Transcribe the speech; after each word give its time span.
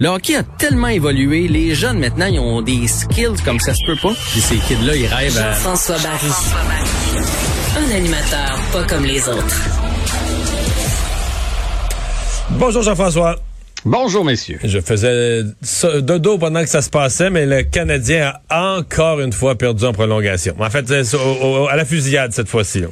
Le 0.00 0.08
hockey 0.08 0.34
a 0.34 0.42
tellement 0.42 0.88
évolué, 0.88 1.46
les 1.46 1.74
jeunes 1.74 1.98
maintenant, 1.98 2.24
ils 2.24 2.38
ont 2.40 2.62
des 2.62 2.88
skills 2.88 3.36
comme 3.44 3.60
ça 3.60 3.74
se 3.74 3.80
peut 3.86 3.96
pas. 4.00 4.14
Puis 4.32 4.40
ces 4.40 4.56
kids-là, 4.56 4.96
ils 4.96 5.06
rêvent 5.06 5.36
à... 5.36 5.52
Jean-François 5.52 5.96
Barry. 5.98 6.30
Un 7.76 7.94
animateur 7.96 8.58
pas 8.72 8.84
comme 8.84 9.04
les 9.04 9.28
autres. 9.28 9.60
Bonjour 12.52 12.82
Jean-François. 12.82 13.36
Bonjour, 13.84 14.24
messieurs. 14.24 14.58
Je 14.64 14.80
faisais 14.80 15.42
ça- 15.60 16.00
dodo 16.00 16.38
pendant 16.38 16.62
que 16.62 16.68
ça 16.70 16.80
se 16.80 16.88
passait, 16.88 17.28
mais 17.28 17.44
le 17.44 17.62
Canadien 17.64 18.32
a 18.48 18.78
encore 18.78 19.20
une 19.20 19.34
fois 19.34 19.54
perdu 19.56 19.84
en 19.84 19.92
prolongation. 19.92 20.54
En 20.58 20.70
fait, 20.70 20.86
c'est 21.04 21.14
au- 21.18 21.64
au- 21.64 21.68
à 21.68 21.76
la 21.76 21.84
fusillade 21.84 22.32
cette 22.32 22.48
fois-ci. 22.48 22.84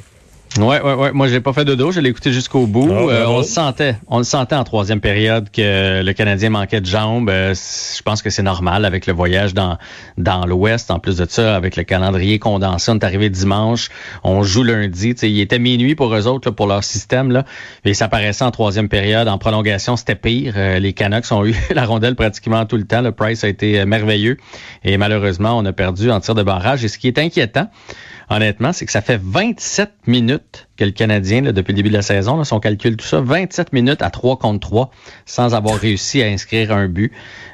Ouais, 0.59 0.83
ouais, 0.83 0.93
ouais. 0.95 1.13
Moi, 1.13 1.29
je 1.29 1.33
l'ai 1.35 1.41
pas 1.41 1.53
fait 1.55 1.65
de 1.65 1.75
dos. 1.75 1.93
Je 1.93 2.01
l'ai 2.01 2.11
écouté 2.11 2.31
jusqu'au 2.31 2.67
bout. 2.67 2.89
Oh, 2.91 3.11
Euh, 3.11 3.25
on 3.27 3.39
le 3.39 3.43
sentait. 3.43 3.97
On 4.09 4.19
le 4.19 4.25
sentait 4.25 4.55
en 4.55 4.65
troisième 4.65 5.01
période 5.01 5.51
que 5.51 6.03
le 6.03 6.13
Canadien 6.13 6.51
manquait 6.51 6.81
de 6.83 6.87
jambes. 6.87 7.31
Euh, 7.31 7.55
je 7.55 8.03
pense 8.03 8.21
que 8.21 8.29
c'est 8.29 8.43
normal 8.43 8.85
avec 8.85 9.07
le 9.07 9.15
voyage 9.15 9.55
dans 9.55 9.79
dans 10.19 10.45
l'Ouest. 10.45 10.91
En 10.91 10.99
plus 10.99 11.17
de 11.17 11.27
ça, 11.29 11.57
avec 11.57 11.77
le 11.77 11.85
calendrier 11.85 12.39
condensé, 12.39 12.91
on 12.91 12.97
est 12.99 13.05
arrivé 13.05 13.31
dimanche. 13.31 13.89
On 14.25 14.43
joue 14.43 14.63
lundi. 14.63 15.15
Tu 15.15 15.21
sais, 15.21 15.31
il 15.31 15.41
était 15.41 15.59
minuit 15.59 15.95
pour 15.95 16.15
eux 16.15 16.27
autres, 16.27 16.49
là, 16.49 16.53
pour 16.53 16.67
leur 16.67 16.85
système. 16.85 17.31
Là. 17.31 17.45
Et 17.87 17.95
ça 17.95 18.09
paraissait 18.09 18.45
en 18.45 18.51
troisième 18.51 18.89
période. 18.91 19.29
En 19.29 19.39
prolongation, 19.39 19.97
c'était 19.97 20.17
pire. 20.17 20.55
Euh, 20.57 20.79
les 20.79 20.93
Canucks 20.93 21.33
ont 21.33 21.47
eu 21.47 21.55
la 21.75 21.87
rondelle 21.87 22.15
pratiquement 22.15 22.67
tout 22.67 22.77
le 22.77 22.85
temps. 22.85 23.01
Le 23.01 23.13
Price 23.13 23.43
a 23.45 23.49
été 23.49 23.85
merveilleux. 23.87 24.37
Et 24.85 24.99
malheureusement, 24.99 25.57
on 25.57 25.65
a 25.65 25.73
perdu 25.73 26.11
en 26.11 26.21
tir 26.21 26.35
de 26.35 26.43
barrage. 26.43 26.85
Et 26.85 26.89
ce 26.89 26.99
qui 26.99 27.09
est 27.09 27.19
inquiétant, 27.19 27.69
honnêtement, 28.37 28.73
c'est 28.73 28.87
que 28.87 28.93
ça 28.93 29.01
fait 29.03 29.21
27 29.23 29.91
minutes 30.07 30.69
que 30.77 30.85
le 30.85 30.91
Canadien, 30.91 31.43
là, 31.43 31.53
depuis 31.53 31.73
le 31.73 31.77
début 31.77 31.89
de 31.91 31.95
la 31.95 32.03
saison, 32.03 32.37
là, 32.37 32.45
si 32.45 32.53
on 32.53 32.61
calcule 32.61 32.97
tout 32.97 33.07
ça, 33.07 33.21
27 33.21 33.73
minutes 33.73 34.03
à 34.03 34.11
3 34.11 34.39
contre 34.39 34.61
3 34.69 34.91
sans 35.27 35.55
avoir 35.55 35.77
réussi 35.77 36.23
à 36.23 36.27
inscrire 36.27 36.73
un 36.73 36.89
but. 36.89 37.13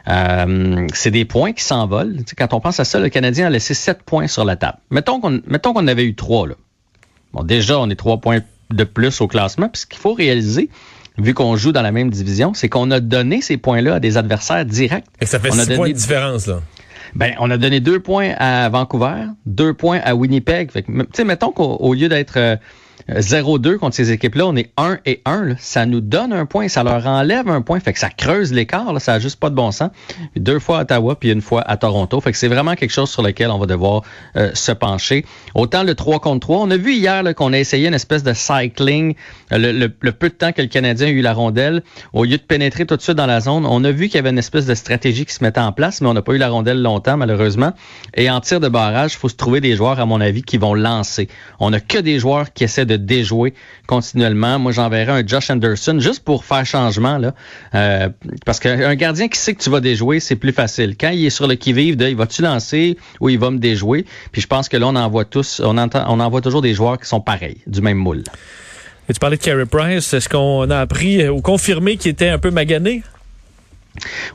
Euh, 0.09 0.87
c'est 0.95 1.11
des 1.11 1.25
points 1.25 1.53
qui 1.53 1.63
s'envolent. 1.65 2.17
Tu 2.19 2.25
sais, 2.29 2.37
quand 2.37 2.53
on 2.55 2.61
pense 2.61 2.81
à 2.81 2.85
ça, 2.85 2.99
le 3.01 3.09
Canadien 3.09 3.47
a 3.47 3.51
laissé 3.51 3.75
7 3.75 4.03
points 4.03 4.27
sur 4.29 4.45
la 4.45 4.57
table. 4.57 4.79
Mettons 4.91 5.21
qu'on 5.21 5.41
mettons 5.47 5.73
qu'on 5.75 5.87
avait 5.87 6.05
eu 6.05 6.15
3. 6.15 6.49
Là. 6.49 6.55
Bon, 7.33 7.43
déjà, 7.43 7.79
on 7.79 7.89
est 7.91 7.97
3 7.97 8.19
points 8.19 8.41
de 8.71 8.85
plus 8.85 9.21
au 9.21 9.29
classement. 9.29 9.69
Puis 9.69 9.83
ce 9.83 9.87
qu'il 9.87 9.99
faut 9.99 10.15
réaliser, 10.15 10.71
vu 11.19 11.35
qu'on 11.35 11.57
joue 11.57 11.73
dans 11.73 11.83
la 11.83 11.93
même 11.93 12.11
division, 12.11 12.55
c'est 12.55 12.69
qu'on 12.69 12.91
a 12.91 13.01
donné 13.01 13.41
ces 13.43 13.57
points-là 13.57 13.95
à 13.97 14.01
des 14.01 14.17
adversaires 14.17 14.65
directs. 14.65 15.05
Et 15.21 15.27
ça 15.27 15.39
fait 15.41 15.51
On 15.51 15.59
a 15.59 15.63
six 15.63 15.67
donné- 15.69 15.77
points 15.77 15.89
de 15.89 15.93
différence. 15.95 16.47
Là. 16.47 16.61
Ben, 17.15 17.35
on 17.39 17.51
a 17.51 17.57
donné 17.57 17.81
deux 17.81 18.01
points 18.01 18.35
à 18.39 18.69
Vancouver, 18.69 19.27
deux 19.47 19.75
points 19.75 20.01
à 20.05 20.15
Winnipeg. 20.15 20.71
Mettons 20.89 21.53
qu'au 21.53 21.77
au 21.77 21.95
lieu 21.95 22.09
d'être 22.09 22.37
euh, 22.37 22.57
0-2 23.09 23.77
contre 23.77 23.97
ces 23.97 24.11
équipes-là, 24.13 24.47
on 24.47 24.57
est 24.57 24.71
1 24.77 24.99
et 25.07 25.21
1. 25.25 25.45
là. 25.45 25.55
Ça 25.59 25.87
nous 25.87 26.01
donne 26.01 26.33
un 26.33 26.47
point, 26.47 26.69
ça 26.69 26.83
leur 26.83 27.07
enlève 27.07 27.49
un 27.49 27.63
point. 27.63 27.81
Fait 27.81 27.93
que 27.93 27.99
ça 27.99 28.11
creuse 28.11 28.53
l'écart. 28.53 29.01
Ça 29.01 29.13
n'a 29.13 29.19
juste 29.19 29.39
pas 29.41 29.51
de 29.51 29.55
bon 29.55 29.71
sens. 29.73 29.91
Deux 30.37 30.59
fois 30.59 30.79
à 30.79 30.83
Ottawa, 30.83 31.19
puis 31.19 31.31
une 31.31 31.43
fois 31.43 31.63
à 31.63 31.77
Toronto. 31.77 32.21
Fait 32.21 32.33
que 32.33 32.39
c'est 32.39 32.49
vraiment 32.49 32.75
quelque 32.75 32.91
chose 32.93 33.11
sur 33.11 33.23
lequel 33.23 33.51
on 33.51 33.59
va 33.59 33.67
devoir 33.67 34.03
euh, 34.37 34.51
se 34.55 34.73
pencher. 34.73 35.25
Autant 35.55 35.83
le 35.83 35.95
3 35.95 36.21
contre 36.21 36.41
3. 36.41 36.59
On 36.61 36.71
a 36.71 36.77
vu 36.77 36.95
hier 36.95 37.23
qu'on 37.35 37.53
a 37.53 37.59
essayé 37.59 37.89
une 37.89 37.95
espèce 37.95 38.23
de 38.23 38.33
cycling. 38.33 39.15
euh, 39.53 39.89
le 40.01 40.13
peu 40.13 40.29
de 40.29 40.35
temps 40.35 40.53
que 40.53 40.63
le 40.63 40.69
Canadien 40.69 41.09
a 41.09 41.11
eu 41.11 41.21
la 41.21 41.33
rondelle, 41.33 41.83
au 42.13 42.25
lieu 42.25 42.37
de 42.37 42.43
pénétrer 42.43 42.87
tout 42.87 42.97
de 42.97 43.03
suite 43.03 43.17
dans 43.17 43.27
la 43.27 43.41
zone, 43.41 43.67
on 43.67 43.85
a 43.85 43.91
vu 43.91 44.07
qu'il 44.07 44.17
y 44.17 44.19
avait 44.19 44.31
une 44.31 44.39
espèce 44.39 44.67
de 44.67 44.75
stratégie 44.75 45.25
qui 45.25 45.35
se 45.35 45.43
mettait 45.45 45.61
en 45.61 45.73
place, 45.73 46.01
mais 46.01 46.09
on 46.09 46.15
n'a 46.15 46.23
pas 46.23 46.33
eu 46.33 46.39
la 46.39 46.49
rondelle 46.49 46.83
longtemps, 46.83 47.17
malheureusement. 47.17 47.73
Et 48.15 48.31
en 48.31 48.41
tir 48.41 48.61
de 48.61 48.69
barrage, 48.69 49.15
il 49.15 49.17
faut 49.17 49.29
se 49.29 49.37
trouver 49.37 49.61
des 49.61 49.77
joueurs, 49.77 50.01
à 50.01 50.07
mon 50.07 50.21
avis, 50.21 50.43
qui 50.43 50.59
vont 50.59 50.75
lancer. 50.75 51.29
On 51.61 51.71
n'a 51.71 51.81
que 51.81 51.99
des 51.99 52.19
joueurs 52.19 52.53
qui 52.53 52.65
essaient 52.65 52.87
de 52.89 52.97
déjouer 52.97 53.55
continuellement. 53.87 54.59
Moi, 54.59 54.73
j'enverrais 54.73 55.23
un 55.23 55.27
Josh 55.27 55.51
Anderson 55.51 56.01
juste 56.01 56.25
pour 56.25 56.45
faire 56.45 56.67
changement, 56.67 57.19
là. 57.19 57.35
Euh, 57.75 58.09
parce 58.45 58.59
qu'un 58.59 58.95
gardien 58.97 59.29
qui 59.29 59.39
sait 59.39 59.55
que 59.55 59.63
tu 59.63 59.71
vas 59.71 59.81
déjouer, 59.81 60.19
c'est 60.19 60.37
plus 60.37 60.53
facile. 60.53 60.97
Quand 60.99 61.11
il 61.11 61.25
est 61.25 61.31
sur 61.31 61.47
le 61.47 61.55
qui-vive 61.55 61.97
il 62.09 62.17
va-tu 62.17 62.43
lancer 62.43 62.97
ou 63.21 63.29
il 63.29 63.39
va 63.39 63.51
me 63.51 63.59
déjouer? 63.59 64.05
Puis 64.33 64.43
je 64.43 64.47
pense 64.47 64.69
que 64.69 64.77
là, 64.77 64.89
on 64.89 64.97
en 64.97 65.09
voit 65.09 65.25
tous, 65.25 65.61
on 65.65 65.79
entend, 65.79 66.05
on 66.09 66.41
toujours 66.41 66.63
des 66.63 66.75
joueurs 66.75 66.99
qui 66.99 67.07
sont 67.07 67.21
pareils, 67.21 67.59
du 67.67 67.81
même 67.81 67.99
moule. 67.99 68.25
Et 69.09 69.13
tu 69.13 69.21
parlais 69.21 69.37
de 69.37 69.43
Carey 69.43 69.67
Price. 69.67 70.13
Est-ce 70.13 70.29
qu'on 70.29 70.69
a 70.71 70.79
appris 70.79 71.27
ou 71.29 71.41
confirmé 71.41 71.97
qu'il 71.97 72.11
était 72.11 72.29
un 72.29 72.39
peu 72.39 72.51
magané? 72.51 73.03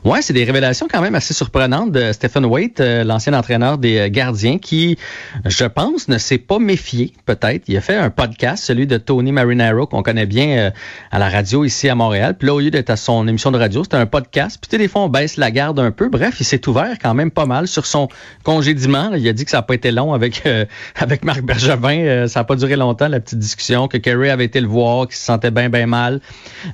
Ouais, 0.04 0.22
c'est 0.22 0.32
des 0.32 0.44
révélations 0.44 0.86
quand 0.90 1.00
même 1.00 1.14
assez 1.14 1.34
surprenantes 1.34 1.92
de 1.92 2.12
Stephen 2.12 2.44
Waite, 2.44 2.80
euh, 2.80 3.04
l'ancien 3.04 3.32
entraîneur 3.34 3.78
des 3.78 3.98
euh, 3.98 4.08
gardiens, 4.08 4.58
qui, 4.58 4.98
je 5.44 5.64
pense, 5.64 6.08
ne 6.08 6.18
s'est 6.18 6.38
pas 6.38 6.58
méfié, 6.58 7.12
peut-être. 7.26 7.64
Il 7.68 7.76
a 7.76 7.80
fait 7.80 7.96
un 7.96 8.10
podcast, 8.10 8.64
celui 8.64 8.86
de 8.86 8.98
Tony 8.98 9.32
Marinaro, 9.32 9.86
qu'on 9.86 10.02
connaît 10.02 10.26
bien 10.26 10.48
euh, 10.48 10.70
à 11.10 11.18
la 11.18 11.28
radio 11.28 11.64
ici 11.64 11.88
à 11.88 11.94
Montréal. 11.94 12.36
Puis 12.38 12.48
là, 12.48 12.54
au 12.54 12.60
lieu 12.60 12.70
d'être 12.70 12.90
à 12.90 12.96
son 12.96 13.26
émission 13.28 13.50
de 13.50 13.58
radio, 13.58 13.84
c'était 13.84 13.96
un 13.96 14.06
podcast. 14.06 14.58
Puis 14.60 14.78
des 14.78 14.88
fois, 14.88 15.02
on 15.02 15.08
baisse 15.08 15.36
la 15.36 15.50
garde 15.50 15.78
un 15.78 15.90
peu. 15.90 16.08
Bref, 16.08 16.36
il 16.40 16.44
s'est 16.44 16.66
ouvert 16.68 16.96
quand 17.00 17.14
même 17.14 17.30
pas 17.30 17.46
mal 17.46 17.68
sur 17.68 17.86
son 17.86 18.08
congédiement. 18.42 19.12
Il 19.14 19.26
a 19.28 19.32
dit 19.32 19.44
que 19.44 19.50
ça 19.50 19.58
n'a 19.58 19.62
pas 19.62 19.74
été 19.74 19.90
long 19.90 20.12
avec 20.12 20.42
avec 20.96 21.24
Marc 21.24 21.42
Bergevin. 21.42 22.26
Ça 22.28 22.40
n'a 22.40 22.44
pas 22.44 22.56
duré 22.56 22.76
longtemps, 22.76 23.08
la 23.08 23.20
petite 23.20 23.38
discussion, 23.38 23.88
que 23.88 23.96
Kerry 23.96 24.30
avait 24.30 24.44
été 24.44 24.60
le 24.60 24.68
voir, 24.68 25.06
qu'il 25.06 25.16
se 25.16 25.24
sentait 25.24 25.50
bien, 25.50 25.68
bien 25.68 25.86
mal. 25.86 26.20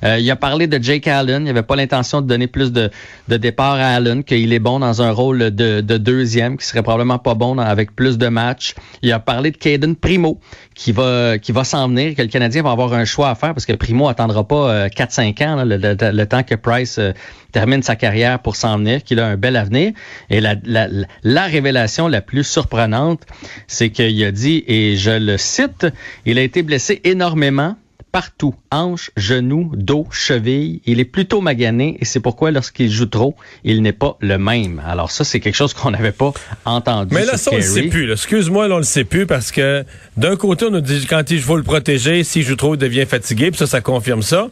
Il 0.03 0.29
a 0.29 0.35
parlé 0.35 0.67
de 0.67 0.81
Jake 0.81 1.07
Allen. 1.07 1.45
Il 1.45 1.49
avait 1.49 1.63
pas 1.63 1.75
l'intention 1.75 2.21
de 2.21 2.27
donner 2.27 2.47
plus 2.47 2.71
de, 2.71 2.80
de 3.27 3.37
départ 3.37 3.73
à 3.75 3.87
Allen, 3.95 4.23
qu'il 4.23 4.53
est 4.53 4.59
bon 4.59 4.79
dans 4.79 5.01
un 5.01 5.11
rôle 5.11 5.39
de, 5.51 5.81
de 5.81 5.97
deuxième, 5.97 6.57
qui 6.57 6.65
serait 6.65 6.83
probablement 6.83 7.19
pas 7.19 7.33
bon 7.35 7.55
dans- 7.55 7.63
avec 7.63 7.95
plus 7.95 8.17
de 8.17 8.27
matchs. 8.27 8.73
Il 9.01 9.11
a 9.11 9.19
parlé 9.19 9.51
de 9.51 9.57
Caden 9.57 9.95
Primo, 9.95 10.39
qui 10.75 10.91
va 10.91 11.37
qui 11.37 11.51
va 11.51 11.63
s'en 11.63 11.87
venir, 11.89 12.15
que 12.15 12.21
le 12.21 12.27
Canadien 12.27 12.63
va 12.63 12.71
avoir 12.71 12.93
un 12.93 13.05
choix 13.05 13.29
à 13.29 13.35
faire, 13.35 13.53
parce 13.53 13.65
que 13.65 13.73
Primo 13.73 14.07
attendra 14.07 14.47
pas 14.47 14.69
euh, 14.71 14.87
4-5 14.87 15.43
ans, 15.47 15.55
là, 15.57 15.65
le, 15.65 15.77
le- 15.77 16.11
le 16.11 16.25
temps 16.25 16.43
que 16.43 16.55
Price 16.55 16.97
euh, 16.97 17.11
termine 17.51 17.83
sa 17.83 17.95
carrière 17.95 18.39
pour 18.39 18.55
s'en 18.55 18.77
venir, 18.77 19.03
qu'il 19.03 19.19
a 19.19 19.27
un 19.27 19.35
bel 19.37 19.55
avenir. 19.57 19.91
Et 20.29 20.39
la, 20.41 20.55
la- 20.63 20.87
la 21.23 21.43
révélation 21.45 22.07
la 22.07 22.21
plus 22.21 22.43
surprenante, 22.43 23.21
c'est 23.67 23.89
qu'il 23.89 24.23
a 24.23 24.31
dit, 24.31 24.63
et 24.67 24.95
je 24.95 25.11
le 25.11 25.37
cite, 25.37 25.87
il 26.25 26.37
a 26.37 26.41
été 26.41 26.63
blessé 26.63 27.01
énormément 27.03 27.75
partout, 28.11 28.55
hanche, 28.71 29.11
genou, 29.15 29.71
dos, 29.75 30.07
cheville. 30.11 30.81
Il 30.85 30.99
est 30.99 31.05
plutôt 31.05 31.41
magané 31.41 31.97
et 31.99 32.05
c'est 32.05 32.19
pourquoi 32.19 32.51
lorsqu'il 32.51 32.91
joue 32.91 33.05
trop, 33.05 33.35
il 33.63 33.81
n'est 33.81 33.93
pas 33.93 34.17
le 34.19 34.37
même. 34.37 34.81
Alors 34.85 35.11
ça, 35.11 35.23
c'est 35.23 35.39
quelque 35.39 35.55
chose 35.55 35.73
qu'on 35.73 35.91
n'avait 35.91 36.11
pas 36.11 36.33
entendu. 36.65 37.15
Mais 37.15 37.25
là, 37.25 37.37
ça, 37.37 37.51
on 37.53 37.55
le 37.55 37.61
sait 37.61 37.83
plus. 37.83 38.07
là. 38.07 38.13
Excuse-moi, 38.13 38.67
là, 38.67 38.75
on 38.75 38.79
le 38.79 38.83
sait 38.83 39.03
plus 39.03 39.25
parce 39.25 39.51
que 39.51 39.85
d'un 40.17 40.35
côté, 40.35 40.65
on 40.65 40.71
nous 40.71 40.81
dit 40.81 41.05
quand 41.09 41.29
il 41.31 41.39
faut 41.41 41.57
le 41.57 41.63
protéger, 41.63 42.23
s'il 42.23 42.43
joue 42.43 42.55
trop, 42.55 42.75
il 42.75 42.77
devient 42.77 43.05
fatigué, 43.05 43.51
puis 43.51 43.57
ça, 43.57 43.67
ça 43.67 43.81
confirme 43.81 44.21
ça. 44.21 44.49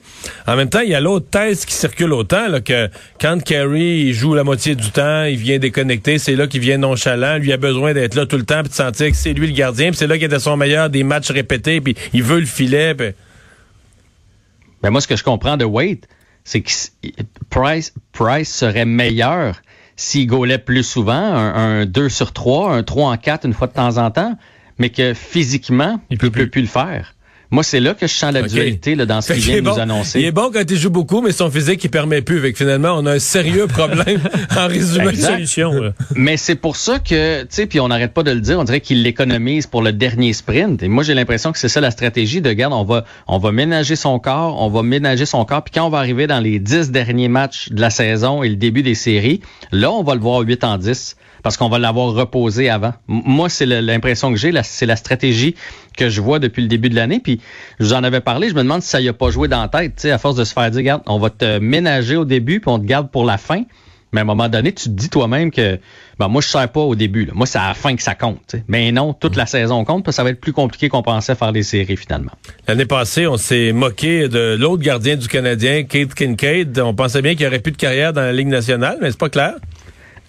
En 0.48 0.56
même 0.56 0.69
temps, 0.69 0.80
il 0.80 0.90
y 0.90 0.96
a 0.96 1.02
l'autre 1.02 1.28
thèse 1.30 1.66
qui 1.66 1.74
circule 1.74 2.14
autant, 2.14 2.48
là, 2.48 2.62
que 2.62 2.90
quand 3.19 3.44
Carey 3.44 4.00
il 4.00 4.14
joue 4.14 4.34
la 4.34 4.44
moitié 4.44 4.75
du 4.75 4.92
temps, 4.92 5.24
il 5.25 5.38
vient 5.38 5.59
déconnecter, 5.59 6.18
c'est 6.18 6.36
là 6.36 6.48
qu'il 6.48 6.62
vient 6.62 6.78
nonchalant, 6.78 7.38
lui 7.38 7.52
a 7.52 7.58
besoin 7.58 7.94
d'être 7.94 8.16
là 8.16 8.25
tout 8.25 8.38
le 8.38 8.46
temps, 8.46 8.62
puis 8.62 8.69
de 8.69 8.75
sentir 8.75 9.09
que 9.09 9.18
c'est 9.18 9.34
lui 9.34 9.48
le 9.48 9.53
gardien, 9.53 9.90
puis 9.90 9.98
c'est 9.98 10.08
là 10.08 10.16
qu'il 10.18 10.25
était 10.25 10.40
son 10.40 10.56
meilleur 10.56 10.90
des 10.90 11.03
matchs 11.03 11.31
répétés, 11.31 11.81
puis 11.81 11.96
il 12.14 12.24
veut 12.24 12.40
le 12.40 12.46
filet, 12.46 12.96
puis... 12.96 13.08
Ben 14.81 14.91
moi, 14.91 15.01
ce 15.01 15.07
que 15.07 15.16
je 15.16 15.23
comprends 15.23 15.57
de 15.57 15.66
Wade, 15.66 16.06
c'est 16.44 16.62
que 16.62 16.72
Price, 17.50 17.94
Price 18.12 18.53
serait 18.53 18.85
meilleur 18.85 19.62
s'il 20.00 20.28
gaulait 20.28 20.57
plus 20.57 20.84
souvent, 20.84 21.12
un, 21.13 21.81
un 21.81 21.85
2 21.85 22.07
sur 22.07 22.31
3, 22.31 22.73
un 22.73 22.84
3 22.84 23.12
en 23.12 23.18
4 23.18 23.45
une 23.45 23.53
fois 23.53 23.68
de 23.68 23.73
temps 23.73 23.97
en 23.97 24.09
temps, 24.12 24.38
mais 24.78 24.89
que 24.89 25.13
physiquement, 25.13 26.00
Il 26.09 26.13
il 26.13 26.18
peut 26.18 26.31
peut, 26.31 26.47
plus 26.47 26.62
le 26.62 26.68
faire. 26.68 27.16
Moi, 27.52 27.64
c'est 27.64 27.80
là 27.80 27.96
que 27.96 28.06
je 28.06 28.14
sens 28.14 28.32
la 28.32 28.44
dualité 28.44 28.94
là, 28.96 29.06
dans 29.08 29.22
ce 29.22 29.34
qu'il 29.34 29.42
vient 29.44 29.56
de 29.62 29.62
nous 29.70 29.80
annoncer. 29.80 30.20
Il 30.20 30.26
est 30.26 30.32
bon 30.32 30.52
quand 30.54 30.64
il 30.70 30.78
joue 30.78 30.92
beaucoup, 30.92 31.22
mais 31.22 31.32
son 31.32 31.50
physique, 31.50 31.84
il 31.84 31.90
permet 31.90 32.22
plus. 32.22 32.40
Fait 32.42 32.52
que 32.52 32.58
finalement, 32.60 32.90
on 32.98 33.06
a 33.08 33.14
un 33.14 33.20
sérieux 33.20 33.66
problème 33.68 34.22
en 34.56 34.68
résumé 34.68 35.06
de 35.06 35.10
Exact. 35.10 35.32
solution. 35.34 35.72
là. 35.74 35.94
Mais 36.16 36.38
c'est 36.38 36.56
pour 36.56 36.76
ça 36.76 37.00
que, 37.00 37.42
tu 37.42 37.48
sais, 37.50 37.66
puis 37.66 37.80
on 37.80 37.88
n'arrête 37.88 38.14
pas 38.14 38.22
de 38.24 38.32
le 38.32 38.42
dire, 38.42 38.60
on 38.60 38.64
dirait 38.64 38.82
qu'il 38.82 39.02
l'économise 39.02 39.66
pour 39.66 39.82
le 39.82 39.92
dernier 39.94 40.34
sprint. 40.34 40.84
Et 40.84 40.88
moi, 40.88 41.04
j'ai 41.04 41.14
l'impression 41.16 41.52
que 41.52 41.58
c'est 41.58 41.70
ça 41.70 41.82
la 41.82 41.92
stratégie 41.92 42.42
de, 42.42 42.52
garde, 42.54 42.74
on 42.74 42.84
va, 42.84 43.04
on 43.28 43.40
va 43.40 43.52
ménager 43.52 43.96
son 43.96 44.20
corps, 44.20 44.62
on 44.62 44.70
va 44.70 44.84
ménager 44.84 45.26
son 45.26 45.44
corps, 45.46 45.64
puis 45.64 45.72
quand 45.74 45.86
on 45.86 45.90
va 45.90 45.98
arriver 45.98 46.28
dans 46.28 46.40
les 46.40 46.60
dix 46.60 46.92
derniers 46.92 47.30
matchs 47.30 47.70
de 47.72 47.81
la 47.81 47.90
saison 47.90 48.44
et 48.44 48.50
le 48.50 48.56
début 48.58 48.84
des 48.84 48.96
séries, 48.96 49.42
là, 49.72 49.92
on 49.92 50.04
va 50.04 50.13
le 50.13 50.22
voir 50.22 50.42
8 50.42 50.63
en 50.63 50.78
10 50.78 51.16
parce 51.42 51.56
qu'on 51.56 51.69
va 51.69 51.80
l'avoir 51.80 52.13
reposé 52.13 52.69
avant. 52.69 52.94
M- 53.07 53.22
Moi, 53.25 53.48
c'est 53.50 53.66
l'impression 53.66 54.30
que 54.31 54.38
j'ai, 54.38 54.52
c'est 54.63 54.86
la 54.86 54.98
stratégie 54.98 55.56
que 55.98 56.10
je 56.10 56.19
vois 56.22 56.40
depuis 56.40 56.62
le 56.62 56.68
début 56.68 56.90
de 56.90 56.95
l'année. 56.95 57.19
Puis, 57.24 57.38
je 57.80 57.86
vous 57.86 57.94
en 57.94 58.03
avais 58.03 58.21
parlé, 58.21 58.50
je 58.50 58.56
me 58.56 58.63
demande 58.63 58.81
si 58.81 58.89
ça 58.89 59.01
y 59.01 59.09
a 59.09 59.13
pas 59.13 59.30
joué 59.30 59.47
dans 59.47 59.62
la 59.62 59.68
tête, 59.68 59.95
tu 59.95 60.01
sais, 60.03 60.12
à 60.12 60.18
force 60.18 60.36
de 60.36 60.44
se 60.44 60.53
faire 60.53 60.69
dire, 60.71 60.80
regarde, 60.80 61.01
on 61.06 61.19
va 61.19 61.30
te 61.30 61.59
ménager 61.59 62.15
au 62.15 62.25
début, 62.25 62.59
puis 62.59 62.69
on 62.69 62.80
te 62.80 62.86
garde 62.86 63.09
pour 63.09 63.25
la 63.25 63.38
fin. 63.38 63.63
Mais 64.12 64.21
à 64.21 64.24
un 64.24 64.25
moment 64.25 64.50
donné, 64.50 64.71
tu 64.71 64.86
te 64.86 64.89
dis 64.89 65.09
toi-même 65.09 65.51
que 65.51 65.80
ben 66.18 66.27
moi, 66.27 66.41
je 66.41 66.47
ne 66.47 66.51
sers 66.51 66.69
pas 66.69 66.80
au 66.80 66.95
début. 66.95 67.25
Là. 67.25 67.33
Moi, 67.36 67.45
c'est 67.45 67.59
à 67.59 67.68
la 67.68 67.74
fin 67.74 67.95
que 67.95 68.01
ça 68.01 68.15
compte. 68.15 68.56
Mais 68.68 68.91
non, 68.91 69.13
toute 69.13 69.36
la 69.36 69.45
saison 69.45 69.86
compte, 69.86 70.03
parce 70.03 70.15
que 70.15 70.18
ça 70.18 70.24
va 70.24 70.31
être 70.31 70.41
plus 70.41 70.51
compliqué 70.51 70.89
qu'on 70.89 71.03
pensait 71.03 71.36
faire 71.36 71.51
les 71.51 71.63
séries 71.63 71.95
finalement. 71.95 72.31
L'année 72.68 72.86
passée, 72.86 73.27
on 73.27 73.38
s'est 73.38 73.71
moqué 73.71 74.27
de 74.27 74.57
l'autre 74.59 74.81
gardien 74.81 75.15
du 75.15 75.27
Canadien, 75.27 75.83
Kate 75.83 76.13
Kincaid. 76.13 76.80
On 76.80 76.95
pensait 76.95 77.21
bien 77.21 77.33
qu'il 77.33 77.42
n'y 77.42 77.47
aurait 77.47 77.59
plus 77.59 77.71
de 77.71 77.77
carrière 77.77 78.12
dans 78.12 78.21
la 78.21 78.33
Ligue 78.33 78.47
nationale, 78.47 78.97
mais 79.00 79.12
c'est 79.12 79.19
pas 79.19 79.30
clair. 79.30 79.53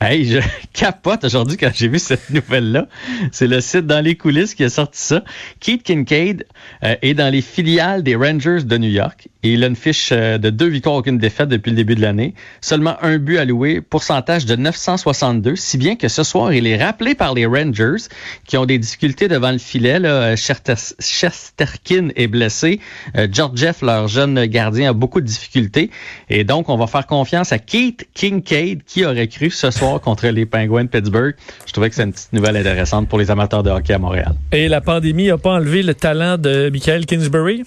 Hey, 0.03 0.25
je 0.25 0.39
capote 0.73 1.25
aujourd'hui 1.25 1.59
quand 1.59 1.73
j'ai 1.75 1.89
vu 1.89 1.99
cette 1.99 2.31
nouvelle-là. 2.31 2.87
C'est 3.33 3.47
le 3.47 3.61
site 3.61 3.87
dans 3.87 4.03
les 4.03 4.17
coulisses 4.17 4.55
qui 4.55 4.65
a 4.65 4.71
sorti 4.71 4.99
ça. 4.99 5.23
Keith 5.61 5.83
Kincaid 5.83 6.47
euh, 6.85 6.97
est 7.03 7.13
dans 7.13 7.31
les 7.31 7.43
filiales 7.43 8.03
des 8.03 8.17
Rangers 8.17 8.63
de 8.65 8.79
New 8.79 8.89
York 8.89 9.29
et 9.43 9.53
il 9.53 9.63
a 9.63 9.67
une 9.67 9.77
fiche 9.77 10.09
euh, 10.13 10.39
de 10.39 10.49
deux 10.49 10.69
victoires, 10.69 10.97
aucune 10.97 11.19
défaite 11.19 11.51
depuis 11.51 11.69
le 11.69 11.77
début 11.77 11.97
de 11.97 12.01
l'année. 12.01 12.35
Seulement 12.63 12.97
un 13.03 13.19
but 13.19 13.37
alloué, 13.37 13.83
pourcentage 13.83 14.47
de 14.47 14.57
962, 14.57 15.55
si 15.57 15.77
bien 15.77 15.97
que 15.97 16.09
ce 16.09 16.23
soir, 16.23 16.53
il 16.55 16.67
est 16.67 16.83
rappelé 16.83 17.15
par 17.15 17.35
les 17.35 17.45
Rangers 17.45 18.09
qui 18.47 18.57
ont 18.57 18.65
des 18.65 18.79
difficultés 18.79 19.29
devant 19.29 19.53
le 19.53 19.59
filet. 19.59 19.99
Là. 19.99 20.35
Chesterkin 20.35 22.09
est 22.17 22.27
blessé. 22.27 22.81
Euh, 23.17 23.29
George 23.31 23.59
Jeff, 23.59 23.83
leur 23.83 24.09
jeune 24.09 24.47
gardien, 24.47 24.91
a 24.91 24.93
beaucoup 24.95 25.21
de 25.21 25.27
difficultés. 25.27 25.91
Et 26.31 26.45
donc, 26.45 26.71
on 26.71 26.77
va 26.77 26.87
faire 26.87 27.07
confiance 27.07 27.53
à 27.53 27.59
Keith 27.59 28.09
Kincaid 28.15 28.83
qui 28.85 29.05
aurait 29.05 29.29
cru 29.29 29.51
ce 29.51 29.71
soir 29.71 29.90
contre 29.99 30.29
les 30.29 30.47
Penguins 30.47 30.85
de 30.85 30.89
Pittsburgh. 30.89 31.35
Je 31.67 31.73
trouvais 31.73 31.89
que 31.89 31.97
c'est 31.97 32.05
une 32.05 32.13
petite 32.13 32.33
nouvelle 32.33 32.57
intéressante 32.57 33.09
pour 33.09 33.19
les 33.19 33.31
amateurs 33.31 33.63
de 33.63 33.71
hockey 33.71 33.93
à 33.95 33.99
Montréal. 33.99 34.35
Et 34.53 34.69
la 34.69 34.81
pandémie 34.81 35.27
n'a 35.27 35.39
pas 35.39 35.55
enlevé 35.55 35.83
le 35.83 35.95
talent 35.95 36.39
de 36.39 36.71
Michael 36.71 37.07
Kingsbury? 37.07 37.65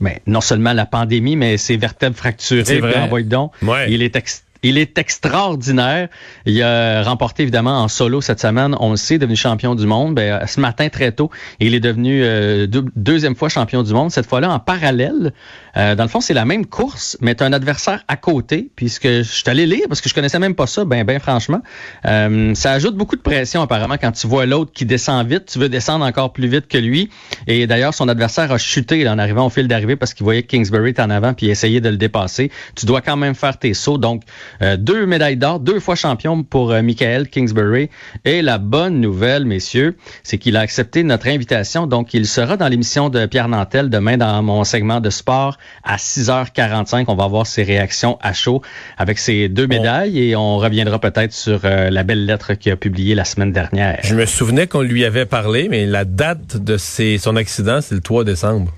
Mais 0.00 0.20
non 0.26 0.40
seulement 0.40 0.72
la 0.72 0.86
pandémie, 0.86 1.36
mais 1.36 1.56
ses 1.56 1.76
vertèbres 1.76 2.16
fracturées. 2.16 2.64
C'est 2.64 2.80
vrai. 2.80 3.22
donc. 3.22 3.52
Il 3.88 4.02
est 4.02 4.16
il 4.62 4.78
est 4.78 4.98
extraordinaire. 4.98 6.08
Il 6.46 6.62
a 6.62 7.02
remporté 7.02 7.42
évidemment 7.42 7.82
en 7.82 7.88
solo 7.88 8.20
cette 8.20 8.40
semaine. 8.40 8.76
On 8.80 8.90
le 8.90 8.96
sait, 8.96 9.18
devenu 9.18 9.36
champion 9.36 9.74
du 9.74 9.86
monde. 9.86 10.14
Ben, 10.14 10.46
ce 10.46 10.60
matin 10.60 10.88
très 10.88 11.12
tôt, 11.12 11.30
il 11.60 11.74
est 11.74 11.80
devenu 11.80 12.22
euh, 12.22 12.66
deuxième 12.96 13.36
fois 13.36 13.48
champion 13.48 13.82
du 13.82 13.92
monde. 13.92 14.10
Cette 14.10 14.26
fois-là 14.26 14.50
en 14.50 14.58
parallèle. 14.58 15.32
Euh, 15.76 15.94
dans 15.94 16.04
le 16.04 16.08
fond, 16.08 16.20
c'est 16.20 16.34
la 16.34 16.44
même 16.44 16.66
course, 16.66 17.16
mais 17.20 17.34
tu 17.34 17.44
as 17.44 17.46
un 17.46 17.52
adversaire 17.52 18.04
à 18.08 18.16
côté. 18.16 18.70
Puisque 18.76 19.06
je 19.06 19.42
allé 19.46 19.66
lire 19.66 19.86
parce 19.88 20.00
que 20.00 20.08
je 20.08 20.14
connaissais 20.14 20.38
même 20.38 20.54
pas 20.54 20.66
ça. 20.66 20.84
Ben, 20.84 21.04
ben 21.04 21.18
franchement, 21.18 21.60
euh, 22.06 22.54
ça 22.54 22.72
ajoute 22.72 22.96
beaucoup 22.96 23.16
de 23.16 23.22
pression 23.22 23.62
apparemment 23.62 23.96
quand 24.00 24.12
tu 24.12 24.26
vois 24.26 24.46
l'autre 24.46 24.72
qui 24.72 24.84
descend 24.84 25.26
vite. 25.26 25.46
Tu 25.46 25.58
veux 25.58 25.68
descendre 25.68 26.04
encore 26.04 26.32
plus 26.32 26.48
vite 26.48 26.68
que 26.68 26.78
lui. 26.78 27.10
Et 27.46 27.66
d'ailleurs, 27.66 27.94
son 27.94 28.08
adversaire 28.08 28.52
a 28.52 28.58
chuté 28.58 29.08
en 29.08 29.18
arrivant 29.18 29.46
au 29.46 29.50
fil 29.50 29.68
d'arrivée 29.68 29.96
parce 29.96 30.14
qu'il 30.14 30.24
voyait 30.24 30.42
Kingsbury 30.42 30.94
en 30.98 31.10
avant 31.10 31.34
puis 31.34 31.48
essayait 31.48 31.80
de 31.80 31.88
le 31.88 31.96
dépasser. 31.96 32.50
Tu 32.74 32.86
dois 32.86 33.00
quand 33.00 33.16
même 33.16 33.34
faire 33.34 33.58
tes 33.58 33.74
sauts. 33.74 33.98
Donc 33.98 34.22
euh, 34.60 34.76
deux 34.76 35.06
médailles 35.06 35.36
d'or, 35.36 35.60
deux 35.60 35.80
fois 35.80 35.94
champion 35.94 36.42
pour 36.42 36.72
euh, 36.72 36.82
Michael 36.82 37.28
Kingsbury. 37.28 37.88
Et 38.24 38.42
la 38.42 38.58
bonne 38.58 39.00
nouvelle, 39.00 39.44
messieurs, 39.44 39.96
c'est 40.22 40.38
qu'il 40.38 40.56
a 40.56 40.60
accepté 40.60 41.02
notre 41.02 41.28
invitation. 41.28 41.86
Donc, 41.86 42.14
il 42.14 42.26
sera 42.26 42.56
dans 42.56 42.68
l'émission 42.68 43.08
de 43.08 43.26
Pierre 43.26 43.48
Nantel 43.48 43.90
demain 43.90 44.16
dans 44.16 44.42
mon 44.42 44.64
segment 44.64 45.00
de 45.00 45.10
sport 45.10 45.58
à 45.84 45.96
6h45. 45.96 47.04
On 47.08 47.14
va 47.14 47.26
voir 47.26 47.46
ses 47.46 47.62
réactions 47.62 48.18
à 48.20 48.32
chaud 48.32 48.62
avec 48.98 49.18
ses 49.18 49.48
deux 49.48 49.66
médailles 49.66 50.18
et 50.18 50.36
on 50.36 50.58
reviendra 50.58 50.98
peut-être 50.98 51.32
sur 51.32 51.60
euh, 51.64 51.90
la 51.90 52.02
belle 52.02 52.26
lettre 52.26 52.54
qu'il 52.54 52.72
a 52.72 52.76
publiée 52.76 53.14
la 53.14 53.24
semaine 53.24 53.52
dernière. 53.52 53.98
Je 54.02 54.14
me 54.14 54.26
souvenais 54.26 54.66
qu'on 54.66 54.82
lui 54.82 55.04
avait 55.04 55.26
parlé, 55.26 55.68
mais 55.68 55.86
la 55.86 56.04
date 56.04 56.56
de 56.56 56.76
son 56.76 57.36
accident, 57.36 57.80
c'est 57.80 57.94
le 57.94 58.00
3 58.00 58.24
décembre. 58.24 58.72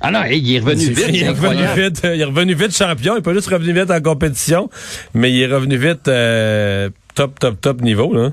Ah 0.00 0.10
non, 0.10 0.20
il 0.30 0.54
est 0.54 0.60
revenu 0.60 0.84
vite. 0.90 1.06
Il 1.08 1.22
est 1.22 1.28
revenu 1.28 1.62
vite, 1.76 2.00
il 2.04 2.20
est 2.20 2.24
revenu 2.24 2.54
vite 2.54 2.76
champion. 2.76 3.14
Il 3.14 3.16
n'est 3.16 3.22
pas 3.22 3.34
juste 3.34 3.48
revenu 3.48 3.72
vite 3.72 3.90
en 3.90 4.00
compétition, 4.00 4.70
mais 5.14 5.32
il 5.32 5.42
est 5.42 5.46
revenu 5.46 5.76
vite 5.76 6.06
euh, 6.08 6.90
top, 7.14 7.38
top, 7.38 7.60
top 7.60 7.80
niveau. 7.80 8.12
Là. 8.14 8.32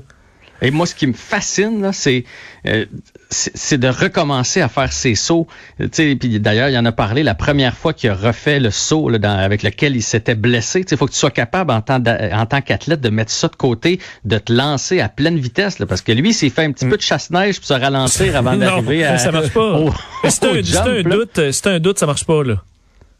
Et 0.62 0.70
moi, 0.70 0.86
ce 0.86 0.94
qui 0.94 1.06
me 1.06 1.12
fascine, 1.12 1.90
c'est 1.92 2.24
euh, 2.66 2.86
c'est 3.30 3.78
de 3.78 3.88
recommencer 3.88 4.60
à 4.60 4.68
faire 4.68 4.92
ses 4.92 5.14
sauts. 5.14 5.46
Puis 5.92 6.16
d'ailleurs, 6.40 6.68
il 6.68 6.78
en 6.78 6.84
a 6.84 6.92
parlé 6.92 7.22
la 7.22 7.34
première 7.34 7.76
fois 7.76 7.92
qu'il 7.92 8.10
a 8.10 8.14
refait 8.14 8.60
le 8.60 8.70
saut 8.70 9.08
là, 9.08 9.18
dans, 9.18 9.36
avec 9.36 9.62
lequel 9.62 9.96
il 9.96 10.02
s'était 10.02 10.34
blessé. 10.34 10.84
Il 10.88 10.96
faut 10.96 11.06
que 11.06 11.12
tu 11.12 11.18
sois 11.18 11.30
capable 11.30 11.72
en 11.72 11.80
tant, 11.80 11.96
en 11.96 12.46
tant 12.46 12.60
qu'athlète 12.60 13.00
de 13.00 13.10
mettre 13.10 13.32
ça 13.32 13.48
de 13.48 13.56
côté, 13.56 14.00
de 14.24 14.38
te 14.38 14.52
lancer 14.52 15.00
à 15.00 15.08
pleine 15.08 15.38
vitesse. 15.38 15.78
Là, 15.78 15.86
parce 15.86 16.02
que 16.02 16.12
lui, 16.12 16.32
s'est 16.32 16.50
fait 16.50 16.64
un 16.64 16.72
petit 16.72 16.86
peu 16.86 16.96
de 16.96 17.02
chasse-neige 17.02 17.56
pour 17.56 17.66
se 17.66 17.74
ralentir 17.74 18.36
avant 18.36 18.56
d'arriver 18.56 19.04
à... 19.04 19.18
ça 19.18 19.32
marche 19.32 19.50
pas. 19.50 19.80
c'est 20.28 20.44
un, 20.44 20.86
un, 20.86 21.02
doute, 21.02 21.50
c'est 21.50 21.66
un 21.66 21.80
doute, 21.80 21.98
ça 21.98 22.06
marche 22.06 22.24
pas. 22.24 22.42
là. 22.44 22.62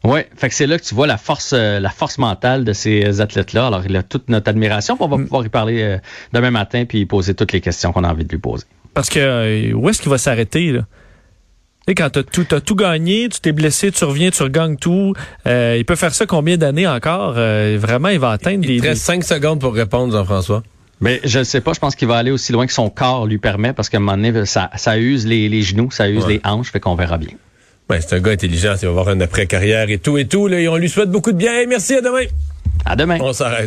Oui, 0.07 0.21
fait 0.37 0.47
que 0.47 0.55
c'est 0.55 0.67
là 0.67 0.79
que 0.79 0.85
tu 0.85 0.95
vois 0.95 1.05
la 1.05 1.17
force, 1.17 1.51
euh, 1.51 1.81
la 1.81 1.89
force 1.89 2.17
mentale 2.17 2.63
de 2.63 2.71
ces 2.71 3.19
athlètes-là. 3.19 3.67
Alors, 3.67 3.83
il 3.85 3.93
a 3.97 4.03
toute 4.03 4.29
notre 4.29 4.49
admiration. 4.49 4.95
On 5.01 5.07
va 5.09 5.17
mm. 5.17 5.23
pouvoir 5.23 5.45
y 5.45 5.49
parler 5.49 5.81
euh, 5.81 5.97
demain 6.31 6.49
matin 6.49 6.85
puis 6.85 7.05
poser 7.05 7.33
toutes 7.33 7.51
les 7.51 7.59
questions 7.59 7.91
qu'on 7.91 8.05
a 8.05 8.09
envie 8.09 8.23
de 8.23 8.31
lui 8.31 8.37
poser. 8.37 8.63
Parce 8.93 9.09
que 9.09 9.19
euh, 9.19 9.73
où 9.73 9.89
est-ce 9.89 10.01
qu'il 10.01 10.09
va 10.09 10.17
s'arrêter 10.17 10.71
là? 10.71 10.83
Et 11.89 11.95
quand 11.95 12.09
tu 12.09 12.19
as 12.19 12.23
tout, 12.23 12.47
as 12.51 12.61
tout 12.61 12.75
gagné, 12.75 13.27
tu 13.27 13.41
t'es 13.41 13.51
blessé, 13.51 13.91
tu 13.91 14.05
reviens, 14.05 14.29
tu 14.29 14.43
regagnes 14.43 14.77
tout. 14.77 15.13
il 15.45 15.83
peut 15.85 15.95
faire 15.95 16.13
ça 16.13 16.25
combien 16.25 16.57
d'années 16.57 16.87
encore? 16.87 17.33
vraiment, 17.33 18.09
il 18.09 18.19
va 18.19 18.31
atteindre 18.31 18.63
il, 18.63 18.67
des... 18.67 18.75
Il 18.75 18.81
reste 18.81 19.03
cinq 19.03 19.23
secondes 19.23 19.61
pour 19.61 19.73
répondre, 19.73 20.11
Jean-François. 20.11 20.63
Mais 20.99 21.21
je 21.23 21.39
ne 21.39 21.43
sais 21.43 21.61
pas, 21.61 21.71
je 21.73 21.79
pense 21.79 21.95
qu'il 21.95 22.07
va 22.07 22.17
aller 22.17 22.31
aussi 22.31 22.51
loin 22.51 22.65
que 22.65 22.73
son 22.73 22.89
corps 22.89 23.25
lui 23.25 23.37
permet 23.37 23.71
parce 23.71 23.87
qu'à 23.87 23.97
un 23.97 23.99
moment 24.01 24.17
donné, 24.17 24.45
ça, 24.45 24.69
ça 24.75 24.97
use 24.97 25.25
les, 25.25 25.61
genoux, 25.61 25.89
ça 25.91 26.09
use 26.09 26.27
les 26.27 26.41
hanches, 26.43 26.71
fait 26.71 26.81
qu'on 26.81 26.95
verra 26.95 27.17
bien. 27.17 27.29
Ouais, 27.89 28.01
c'est 28.01 28.15
un 28.15 28.19
gars 28.19 28.31
intelligent, 28.31 28.73
il 28.81 28.85
va 28.85 28.89
avoir 28.89 29.09
une 29.09 29.21
après-carrière 29.21 29.89
et 29.89 29.97
tout 29.97 30.17
et 30.17 30.25
tout. 30.25 30.47
Là, 30.47 30.59
et 30.59 30.67
on 30.67 30.75
lui 30.75 30.89
souhaite 30.89 31.09
beaucoup 31.09 31.31
de 31.31 31.37
bien. 31.37 31.65
Merci, 31.67 31.95
à 31.95 32.01
demain. 32.01 32.25
À 32.85 32.95
demain. 32.95 33.17
On 33.21 33.33
s'arrête. 33.33 33.65